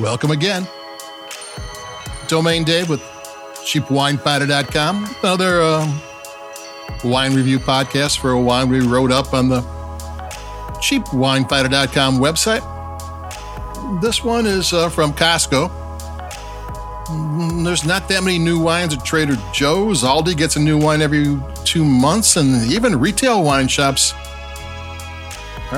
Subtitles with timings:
[0.00, 0.66] Welcome again.
[2.28, 3.00] Domain Dave with
[3.66, 5.16] cheapwinefinder.com.
[5.22, 6.00] Another um,
[7.04, 9.60] wine review podcast for a wine we wrote up on the
[10.80, 12.62] cheapwinefinder.com website.
[14.00, 15.70] This one is uh, from Costco.
[17.06, 20.02] Mm, There's not that many new wines at Trader Joe's.
[20.02, 24.14] Aldi gets a new wine every two months, and even retail wine shops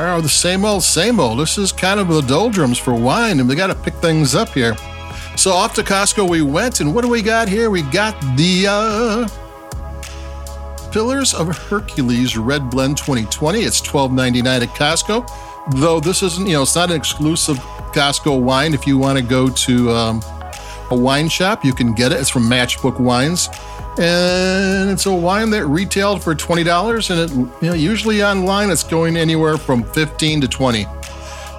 [0.03, 1.39] are the same old, same old.
[1.39, 4.49] This is kind of the doldrums for wine, and we got to pick things up
[4.49, 4.75] here.
[5.37, 7.71] So off to Costco we went, and what do we got here?
[7.71, 9.29] We got the uh,
[10.91, 13.61] Pillars of Hercules Red Blend 2020.
[13.61, 15.29] It's $12.99 at Costco.
[15.81, 17.59] Though this isn't, you know, it's not an exclusive
[17.93, 18.75] Costco wine.
[18.75, 20.23] If you want to go to um,
[20.91, 22.21] a wine shop, you can get it.
[22.21, 23.49] It's from Matchbook Wines.
[23.99, 27.11] And it's a wine that retailed for $20.
[27.11, 30.87] And it, you know, usually online, it's going anywhere from 15 to 20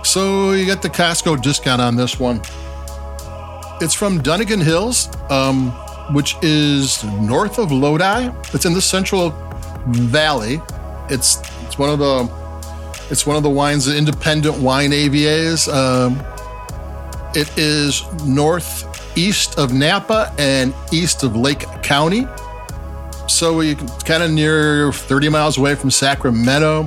[0.04, 2.42] So you get the Costco discount on this one.
[3.82, 5.72] It's from Dunnigan Hills, um,
[6.14, 8.30] which is north of Lodi.
[8.54, 9.32] It's in the Central
[9.88, 10.62] Valley.
[11.10, 12.30] It's it's one of the
[13.10, 15.72] it's one of the wines, the independent wine AVAs.
[15.72, 16.24] Um,
[17.36, 18.04] it is
[19.16, 22.28] northeast of Napa and east of Lake County.
[23.30, 26.86] So can kind of near 30 miles away from Sacramento.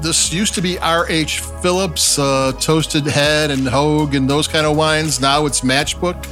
[0.00, 1.40] This used to be R.H.
[1.62, 5.20] Phillips, uh, Toasted Head, and Hogue, and those kind of wines.
[5.20, 6.26] Now it's Matchbook.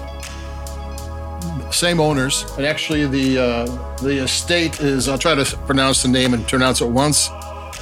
[1.72, 2.44] Same owners.
[2.56, 6.80] And actually, the uh, the estate is, I'll try to pronounce the name and pronounce
[6.80, 7.28] it once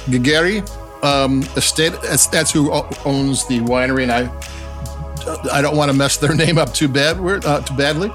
[0.07, 0.61] Gagari
[1.03, 1.93] um, Estate.
[2.03, 2.71] That's, that's who
[3.03, 4.31] owns the winery, and I
[5.51, 8.11] I don't want to mess their name up too bad, uh, too badly.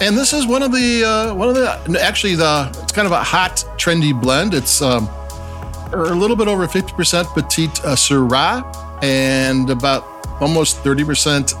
[0.00, 3.12] And this is one of the uh, one of the actually the it's kind of
[3.12, 4.52] a hot trendy blend.
[4.52, 5.08] It's um,
[5.92, 8.62] a little bit over 50% petite uh, Syrah
[9.02, 10.04] and about
[10.40, 11.54] almost 30%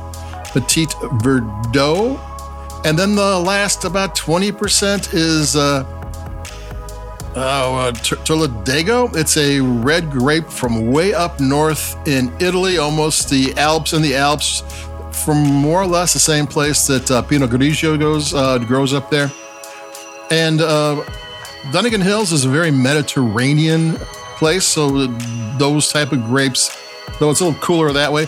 [0.52, 2.20] petite Verdot.
[2.84, 5.84] And then the last about 20% is uh,
[7.36, 7.92] oh, uh.
[9.14, 14.16] It's a red grape from way up north in Italy, almost the Alps and the
[14.16, 14.62] Alps,
[15.12, 19.10] from more or less the same place that uh, Pinot Grigio goes uh, grows up
[19.10, 19.30] there.
[20.30, 21.04] And uh,
[21.72, 23.96] Dunnigan Hills is a very Mediterranean
[24.36, 25.06] place, so
[25.58, 26.76] those type of grapes,
[27.18, 28.26] though it's a little cooler that way.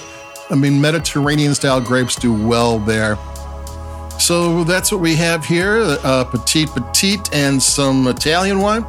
[0.51, 3.19] I mean, Mediterranean style grapes do well there.
[4.19, 8.85] So that's what we have here: uh, petite, petite, and some Italian wine.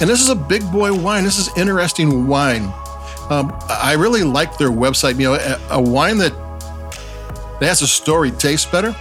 [0.00, 1.24] And this is a big boy wine.
[1.24, 2.72] This is interesting wine.
[3.30, 5.18] Um, I really like their website.
[5.18, 6.32] You know, a, a wine that
[7.60, 8.94] that has a story tastes better.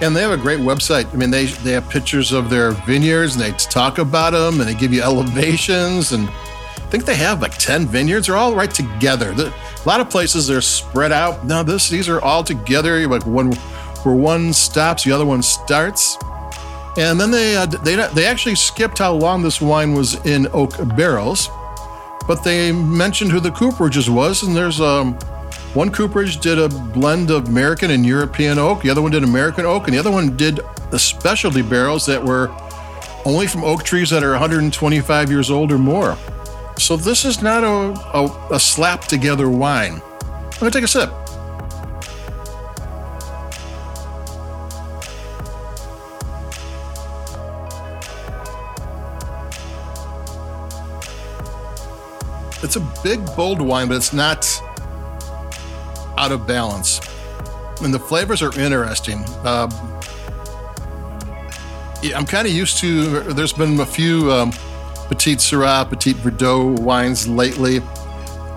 [0.00, 1.12] And they have a great website.
[1.12, 4.68] I mean, they they have pictures of their vineyards and they talk about them and
[4.68, 6.12] they give you elevations.
[6.12, 8.28] And I think they have like 10 vineyards.
[8.28, 9.32] They're all right together.
[9.32, 11.44] The, a lot of places they're spread out.
[11.44, 13.06] Now, this these are all together.
[13.06, 13.52] Like one
[14.04, 16.16] where one stops, the other one starts.
[16.96, 20.72] And then they uh, they they actually skipped how long this wine was in oak
[20.96, 21.48] barrels,
[22.26, 25.14] but they mentioned who the cooperages was, and there's um
[25.74, 28.82] one cooperage did a blend of American and European oak.
[28.82, 30.60] The other one did American oak, and the other one did
[30.90, 32.50] the specialty barrels that were
[33.24, 36.16] only from oak trees that are 125 years old or more.
[36.78, 40.00] So this is not a, a, a slap together wine.
[40.52, 41.12] Let me take a sip.
[52.68, 54.46] It's a big, bold wine, but it's not
[56.18, 57.00] out of balance.
[57.80, 59.24] And the flavors are interesting.
[59.42, 59.70] Uh,
[62.14, 64.52] I'm kind of used to, there's been a few um,
[65.08, 67.78] Petite Syrah, Petite Verdot wines lately.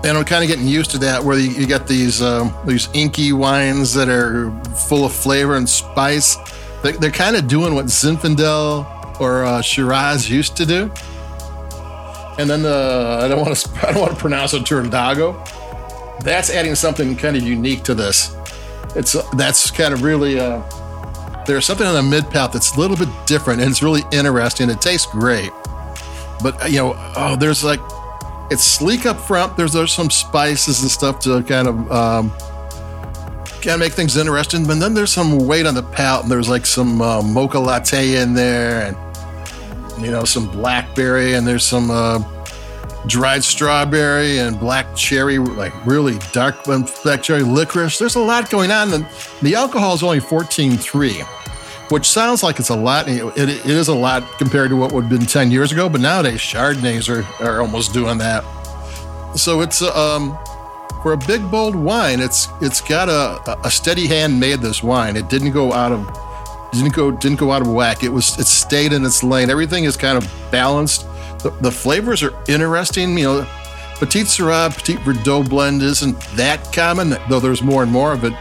[0.04, 2.90] And I'm kind of getting used to that, where you, you get these um, these
[2.92, 4.50] inky wines that are
[4.88, 6.36] full of flavor and spice.
[6.82, 10.92] They, they're kind of doing what Zinfandel or uh, Shiraz used to do.
[12.38, 15.48] And then the I don't want to I don't want to pronounce it Turdago.
[16.20, 18.36] That's adding something kind of unique to this.
[18.94, 20.62] It's that's kind of really uh,
[21.46, 24.70] there's something on the mid palate that's a little bit different and it's really interesting.
[24.70, 25.50] It tastes great,
[26.42, 27.80] but you know, oh, there's like
[28.50, 29.56] it's sleek up front.
[29.56, 32.30] There's there's some spices and stuff to kind of um,
[33.62, 34.66] kind of make things interesting.
[34.66, 38.16] But then there's some weight on the palate, and there's like some uh, mocha latte
[38.16, 39.11] in there, and
[40.04, 42.22] you know some blackberry, and there's some uh,
[43.06, 47.98] dried strawberry and black cherry, like really dark black cherry licorice.
[47.98, 48.92] There's a lot going on.
[48.92, 49.06] And
[49.40, 51.22] the alcohol is only 14.3,
[51.90, 53.08] which sounds like it's a lot.
[53.08, 56.00] It, it, is a lot compared to what would have been 10 years ago, but
[56.00, 58.44] nowadays Chardonnays are, are almost doing that.
[59.36, 60.38] So it's um,
[61.02, 65.16] for a big bold wine, it's it's got a, a steady hand made this wine.
[65.16, 66.06] It didn't go out of
[66.72, 68.02] didn't go didn't go out of whack.
[68.02, 69.50] It was it stayed in its lane.
[69.50, 71.06] Everything is kind of balanced.
[71.40, 73.16] The, the flavors are interesting.
[73.18, 73.46] You know,
[73.98, 78.32] Petite Syrah, Petit Verdot blend isn't that common, though there's more and more of it.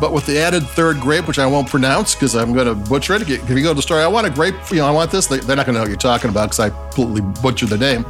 [0.00, 3.14] But with the added third grape, which I won't pronounce because I'm going to butcher
[3.14, 3.22] it.
[3.22, 5.26] If you go to the store, I want a grape, you know, I want this.
[5.26, 8.04] They're not going to know what you're talking about because I completely butchered the name.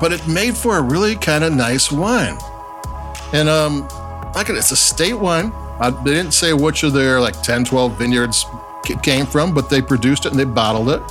[0.00, 2.38] But it made for a really kind of nice wine.
[3.32, 3.86] And um,
[4.34, 5.52] like it's a state wine.
[5.80, 8.44] They didn't say which of their like 10, 12 vineyards
[9.02, 11.02] came from, but they produced it and they bottled it.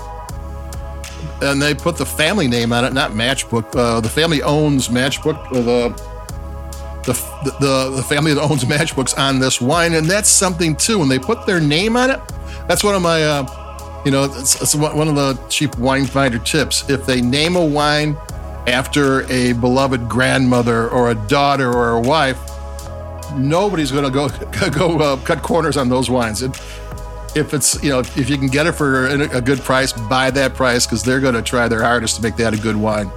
[1.42, 3.76] And they put the family name on it, not Matchbook.
[3.76, 5.36] Uh, the family owns Matchbook.
[5.52, 5.94] Uh, the
[7.06, 9.94] the, the, the family that owns matchbooks on this wine.
[9.94, 11.00] And that's something too.
[11.00, 12.20] When they put their name on it,
[12.68, 16.40] that's one of my, uh, you know, it's, it's one of the cheap wine finder
[16.40, 16.90] tips.
[16.90, 18.18] If they name a wine
[18.68, 22.40] after a beloved grandmother or a daughter or a wife,
[23.38, 24.12] nobody's going to
[24.70, 26.42] go go uh, cut corners on those wines.
[26.42, 26.52] It,
[27.36, 30.54] if it's you know if you can get it for a good price, buy that
[30.54, 33.12] price because they're going to try their hardest to make that a good wine.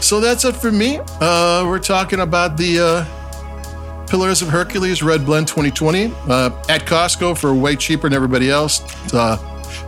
[0.00, 0.98] So that's it for me.
[1.20, 7.36] Uh, we're talking about the uh, Pillars of Hercules Red Blend 2020 uh, at Costco
[7.36, 8.80] for way cheaper than everybody else.
[9.12, 9.36] Uh,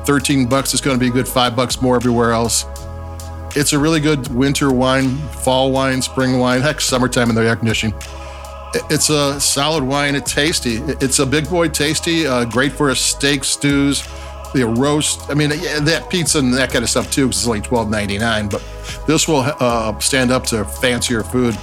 [0.05, 2.67] 13 bucks is going to be a good five bucks more everywhere else.
[3.57, 7.57] It's a really good winter wine, fall wine, spring wine, heck, summertime in the air
[7.57, 7.99] conditioning.
[8.75, 10.15] It's a solid wine.
[10.15, 10.77] It's tasty.
[10.77, 14.03] It's a big boy tasty, uh, great for a steak, stews,
[14.55, 15.29] the roast.
[15.31, 18.19] I mean, that pizza and that kind of stuff too, because it's only twelve ninety
[18.19, 18.49] nine.
[18.49, 18.63] But
[19.07, 21.55] this will uh, stand up to fancier food.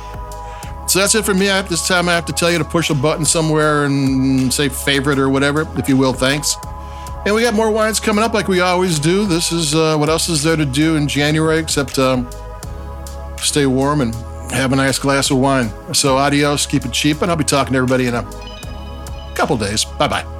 [0.87, 1.45] So that's it for me.
[1.45, 4.69] Have, this time I have to tell you to push a button somewhere and say
[4.69, 6.13] favorite or whatever, if you will.
[6.13, 6.55] Thanks.
[7.25, 9.27] And we got more wines coming up like we always do.
[9.27, 12.27] This is uh, what else is there to do in January except um,
[13.37, 14.15] stay warm and
[14.51, 15.71] have a nice glass of wine.
[15.93, 18.23] So adios, keep it cheap, and I'll be talking to everybody in a
[19.35, 19.85] couple days.
[19.85, 20.38] Bye bye.